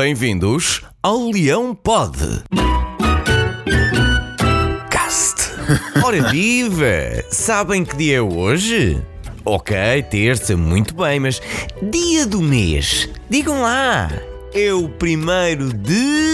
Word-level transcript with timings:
Bem-vindos 0.00 0.82
ao 1.02 1.28
Leão 1.28 1.74
Pod. 1.74 2.16
Cast. 4.88 5.50
Ora 6.04 6.30
viva! 6.30 7.24
Sabem 7.32 7.84
que 7.84 7.96
dia 7.96 8.18
é 8.18 8.22
hoje? 8.22 9.02
Ok, 9.44 9.76
terça, 10.08 10.56
muito 10.56 10.94
bem, 10.94 11.18
mas 11.18 11.42
dia 11.82 12.24
do 12.24 12.40
mês, 12.40 13.08
digam 13.28 13.60
lá, 13.60 14.08
é 14.54 14.72
o 14.72 14.88
primeiro 14.88 15.72
de 15.72 16.27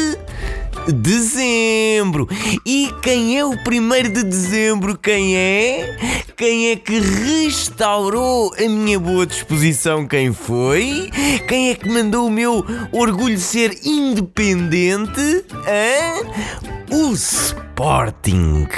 dezembro. 0.92 2.28
E 2.64 2.90
quem 3.02 3.38
é 3.38 3.44
o 3.44 3.62
primeiro 3.64 4.12
de 4.12 4.22
dezembro? 4.22 4.98
Quem 4.98 5.36
é? 5.36 6.24
Quem 6.36 6.70
é 6.70 6.76
que 6.76 6.98
restaurou 6.98 8.52
a 8.58 8.68
minha 8.68 8.98
boa 8.98 9.24
disposição? 9.26 10.06
Quem 10.06 10.32
foi? 10.32 11.10
Quem 11.48 11.70
é 11.70 11.74
que 11.74 11.88
mandou 11.88 12.26
o 12.26 12.30
meu 12.30 12.64
orgulho 12.92 13.38
ser 13.38 13.78
independente? 13.84 15.44
Hã? 15.66 16.74
O 16.90 17.16
Sporting. 17.74 18.68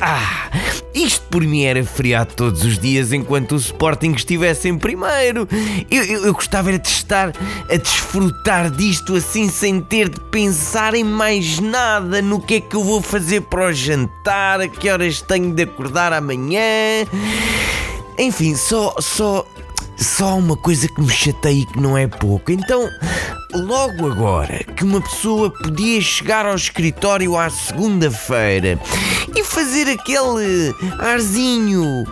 Ah, 0.00 0.50
isto 0.92 1.24
por 1.28 1.40
mim 1.40 1.62
era 1.62 1.84
feriado 1.84 2.34
todos 2.34 2.64
os 2.64 2.80
dias 2.80 3.12
enquanto 3.12 3.52
o 3.52 3.56
Sporting 3.56 4.10
estivesse 4.10 4.68
em 4.68 4.76
primeiro. 4.76 5.48
Eu, 5.88 6.02
eu, 6.02 6.24
eu 6.24 6.34
gostava 6.34 6.76
de 6.76 6.88
estar 6.88 7.32
a 7.70 7.76
desfrutar 7.76 8.68
disto 8.68 9.14
assim 9.14 9.48
sem 9.48 9.80
ter 9.80 10.08
de 10.08 10.18
pensar 10.32 10.94
em 10.94 11.04
mais 11.04 11.60
nada 11.60 12.20
no 12.20 12.40
que 12.40 12.54
é 12.54 12.60
que 12.60 12.74
eu 12.74 12.82
vou 12.82 13.00
fazer 13.00 13.42
para 13.42 13.68
o 13.68 13.72
jantar, 13.72 14.60
a 14.60 14.66
que 14.66 14.90
horas 14.90 15.22
tenho 15.22 15.54
de 15.54 15.62
acordar 15.62 16.12
amanhã. 16.12 17.06
Enfim, 18.18 18.56
só, 18.56 18.96
só, 18.98 19.46
só 19.96 20.36
uma 20.36 20.56
coisa 20.56 20.88
que 20.88 21.00
me 21.00 21.08
chateia 21.08 21.60
e 21.60 21.66
que 21.66 21.78
não 21.80 21.96
é 21.96 22.08
pouco. 22.08 22.50
Então, 22.50 22.90
logo 23.54 24.10
agora 24.10 24.64
que 24.76 24.84
uma 24.84 25.00
pessoa 25.00 25.50
podia 25.50 26.00
chegar 26.00 26.46
ao 26.46 26.54
escritório 26.54 27.36
à 27.36 27.50
segunda-feira 27.50 28.78
e 29.34 29.44
fazer 29.44 29.88
aquele 29.88 30.74
arzinho 30.98 32.04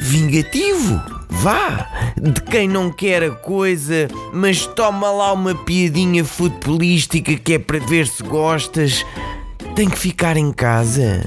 vingativo, 0.00 1.00
vá, 1.28 2.14
de 2.16 2.40
quem 2.42 2.68
não 2.68 2.90
quer 2.90 3.22
a 3.22 3.30
coisa, 3.30 4.08
mas 4.32 4.66
toma 4.66 5.10
lá 5.10 5.32
uma 5.32 5.54
piadinha 5.54 6.24
futebolística 6.24 7.34
que 7.36 7.54
é 7.54 7.58
para 7.58 7.78
ver 7.78 8.06
se 8.06 8.22
gostas, 8.22 9.04
tem 9.74 9.88
que 9.88 9.98
ficar 9.98 10.36
em 10.36 10.52
casa. 10.52 11.22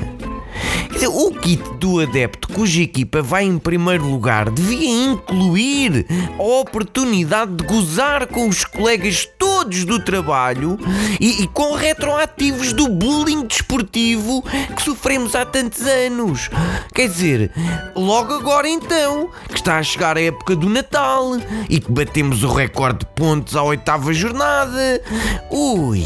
O 1.07 1.31
kit 1.31 1.61
do 1.79 1.99
adepto 1.99 2.47
cuja 2.47 2.81
equipa 2.81 3.21
vai 3.21 3.43
em 3.43 3.57
primeiro 3.57 4.05
lugar 4.05 4.49
devia 4.49 4.89
incluir 4.89 6.05
a 6.39 6.43
oportunidade 6.43 7.55
de 7.55 7.63
gozar 7.65 8.27
com 8.27 8.47
os 8.47 8.63
colegas 8.63 9.27
todos 9.37 9.85
do 9.85 9.99
trabalho 9.99 10.79
e, 11.19 11.43
e 11.43 11.47
com 11.47 11.73
retroativos 11.73 12.73
do 12.73 12.87
bullying 12.87 13.45
desportivo 13.45 14.43
que 14.75 14.81
sofremos 14.81 15.35
há 15.35 15.45
tantos 15.45 15.81
anos. 15.81 16.49
Quer 16.93 17.07
dizer, 17.09 17.51
logo 17.95 18.33
agora 18.33 18.69
então, 18.69 19.29
que 19.49 19.55
está 19.55 19.77
a 19.79 19.83
chegar 19.83 20.17
a 20.17 20.21
época 20.21 20.55
do 20.55 20.69
Natal 20.69 21.37
e 21.69 21.79
que 21.79 21.91
batemos 21.91 22.43
o 22.43 22.53
recorde 22.53 22.99
de 22.99 23.05
pontos 23.07 23.55
à 23.55 23.63
oitava 23.63 24.13
jornada. 24.13 25.01
Ui, 25.49 26.05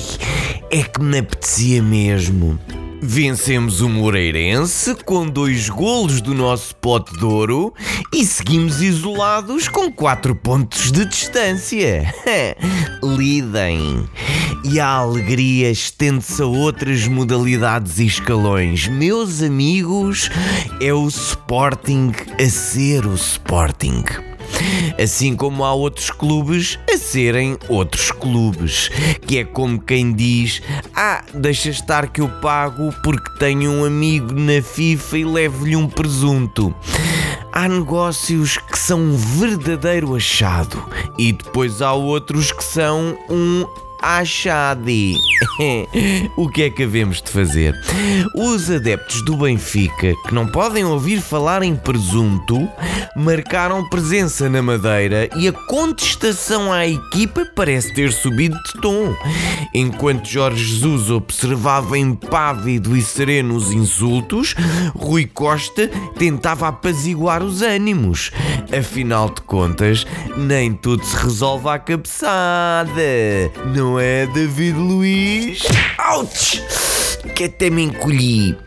é 0.71 0.83
que 0.83 1.01
me 1.01 1.19
apetecia 1.19 1.81
mesmo. 1.81 2.59
Vencemos 3.01 3.81
o 3.81 3.87
Moreirense 3.87 4.95
com 5.05 5.27
dois 5.27 5.69
golos 5.69 6.19
do 6.19 6.33
nosso 6.33 6.75
pote 6.75 7.15
de 7.17 7.23
ouro 7.23 7.73
e 8.13 8.25
seguimos 8.25 8.81
isolados 8.81 9.67
com 9.67 9.91
4 9.91 10.35
pontos 10.35 10.91
de 10.91 11.05
distância. 11.05 12.13
Lidem. 13.03 14.03
E 14.63 14.79
a 14.79 14.87
alegria 14.87 15.69
estende-se 15.69 16.41
a 16.41 16.45
outras 16.45 17.07
modalidades 17.07 17.99
e 17.99 18.05
escalões. 18.05 18.87
Meus 18.87 19.43
amigos, 19.43 20.29
é 20.81 20.91
o 20.91 21.07
Sporting 21.07 22.11
a 22.39 22.49
ser 22.49 23.05
o 23.05 23.13
Sporting. 23.13 24.03
Assim 25.01 25.35
como 25.35 25.63
há 25.63 25.73
outros 25.73 26.09
clubes 26.09 26.79
a 26.91 26.97
serem 26.97 27.57
outros 27.69 28.11
clubes, 28.11 28.89
que 29.25 29.37
é 29.37 29.43
como 29.43 29.79
quem 29.79 30.13
diz: 30.13 30.61
Ah, 30.95 31.23
deixa 31.33 31.69
estar 31.69 32.07
que 32.07 32.21
eu 32.21 32.29
pago 32.41 32.93
porque 33.03 33.37
tenho 33.39 33.71
um 33.71 33.85
amigo 33.85 34.33
na 34.33 34.61
FIFA 34.61 35.17
e 35.17 35.25
levo-lhe 35.25 35.75
um 35.75 35.87
presunto. 35.87 36.73
Há 37.51 37.67
negócios 37.67 38.57
que 38.57 38.77
são 38.77 38.99
um 38.99 39.15
verdadeiro 39.15 40.15
achado 40.15 40.83
e 41.17 41.31
depois 41.31 41.81
há 41.81 41.93
outros 41.93 42.51
que 42.51 42.63
são 42.63 43.17
um 43.29 43.65
Achade. 44.01 45.15
o 46.37 46.49
que 46.49 46.63
é 46.63 46.69
que 46.69 46.83
havemos 46.83 47.21
de 47.21 47.29
fazer? 47.29 47.75
Os 48.35 48.69
adeptos 48.69 49.23
do 49.25 49.37
Benfica, 49.37 50.13
que 50.27 50.33
não 50.33 50.47
podem 50.47 50.85
ouvir 50.85 51.21
falar 51.21 51.63
em 51.63 51.75
presunto, 51.75 52.67
marcaram 53.15 53.87
presença 53.89 54.49
na 54.49 54.61
Madeira 54.61 55.29
e 55.35 55.47
a 55.47 55.51
contestação 55.51 56.71
à 56.71 56.87
equipa 56.87 57.45
parece 57.55 57.93
ter 57.93 58.11
subido 58.11 58.55
de 58.63 58.81
tom. 58.81 59.15
Enquanto 59.73 60.27
Jorge 60.27 60.63
Jesus 60.63 61.09
observava 61.09 61.97
impávido 61.97 62.95
e 62.95 63.01
sereno 63.01 63.55
os 63.55 63.71
insultos, 63.71 64.55
Rui 64.95 65.25
Costa 65.25 65.89
tentava 66.17 66.67
apaziguar 66.67 67.43
os 67.43 67.61
ânimos. 67.61 68.31
Afinal 68.77 69.29
de 69.29 69.41
contas, 69.41 70.05
nem 70.35 70.73
tudo 70.73 71.03
se 71.03 71.15
resolve 71.15 71.69
à 71.69 71.79
cabeçada. 71.79 73.01
Não 73.75 73.86
não 73.87 73.97
é, 73.97 74.25
David 74.27 74.77
Luiz? 74.77 75.63
Ouch! 76.13 76.61
Que 77.33 77.45
até 77.45 77.69
me 77.69 77.83
encolhi. 77.83 78.57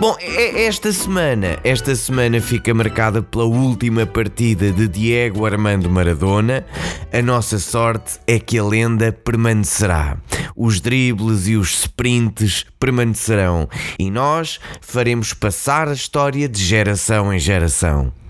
Bom, 0.00 0.16
esta 0.20 0.90
semana, 0.90 1.58
esta 1.62 1.94
semana 1.94 2.40
fica 2.40 2.72
marcada 2.72 3.22
pela 3.22 3.44
última 3.44 4.06
partida 4.06 4.72
de 4.72 4.88
Diego 4.88 5.44
Armando 5.44 5.90
Maradona. 5.90 6.64
A 7.12 7.20
nossa 7.20 7.58
sorte 7.58 8.18
é 8.26 8.38
que 8.38 8.58
a 8.58 8.64
lenda 8.64 9.12
permanecerá. 9.12 10.16
Os 10.56 10.80
dribles 10.80 11.46
e 11.46 11.56
os 11.56 11.80
sprints 11.80 12.64
permanecerão 12.80 13.68
e 13.98 14.10
nós 14.10 14.58
faremos 14.80 15.34
passar 15.34 15.88
a 15.88 15.92
história 15.92 16.48
de 16.48 16.62
geração 16.62 17.32
em 17.32 17.38
geração. 17.38 18.23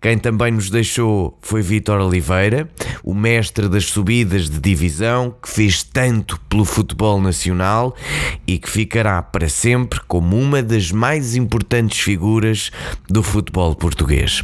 Quem 0.00 0.18
também 0.18 0.52
nos 0.52 0.70
deixou 0.70 1.36
foi 1.42 1.62
Vítor 1.62 2.00
Oliveira, 2.00 2.68
o 3.02 3.14
mestre 3.14 3.68
das 3.68 3.86
subidas 3.86 4.48
de 4.48 4.60
divisão, 4.60 5.34
que 5.42 5.48
fez 5.48 5.82
tanto 5.82 6.38
pelo 6.48 6.64
futebol 6.64 7.20
nacional 7.20 7.96
e 8.46 8.58
que 8.58 8.70
ficará 8.70 9.20
para 9.22 9.48
sempre 9.48 10.00
como 10.06 10.38
uma 10.38 10.62
das 10.62 10.92
mais 10.92 11.34
importantes 11.34 11.98
figuras 11.98 12.70
do 13.08 13.22
futebol 13.22 13.74
português. 13.74 14.42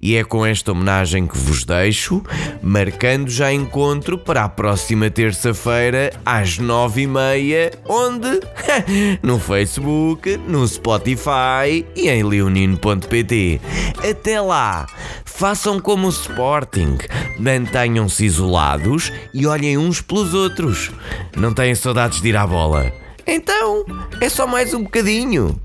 E 0.00 0.16
é 0.16 0.24
com 0.24 0.44
esta 0.44 0.72
homenagem 0.72 1.26
que 1.26 1.36
vos 1.36 1.64
deixo, 1.64 2.22
marcando 2.62 3.30
já 3.30 3.52
encontro 3.52 4.18
para 4.18 4.44
a 4.44 4.48
próxima 4.48 5.10
terça-feira 5.10 6.12
às 6.24 6.58
nove 6.58 7.02
e 7.02 7.06
meia, 7.06 7.72
onde? 7.86 8.40
no 9.22 9.38
Facebook, 9.38 10.36
no 10.36 10.66
Spotify 10.66 11.84
e 11.94 12.08
em 12.08 12.22
leonino.pt. 12.22 13.60
Até 14.08 14.40
lá! 14.48 14.86
Façam 15.24 15.78
como 15.78 16.06
o 16.06 16.10
Sporting, 16.10 16.98
mantenham-se 17.38 18.24
isolados 18.24 19.12
e 19.32 19.46
olhem 19.46 19.78
uns 19.78 20.00
pelos 20.00 20.34
outros. 20.34 20.90
Não 21.36 21.54
têm 21.54 21.74
saudades 21.74 22.20
de 22.20 22.28
ir 22.28 22.36
à 22.36 22.46
bola? 22.46 22.92
Então, 23.26 23.84
é 24.20 24.28
só 24.28 24.46
mais 24.46 24.72
um 24.72 24.82
bocadinho. 24.82 25.60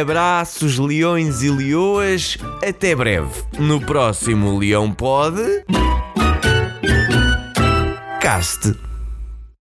Abraços, 0.00 0.78
leões 0.78 1.42
e 1.42 1.50
leoas. 1.50 2.38
Até 2.66 2.96
breve. 2.96 3.42
No 3.58 3.80
próximo 3.80 4.58
Leão 4.58 4.90
Pode. 4.90 5.62
Caste. 8.20 8.85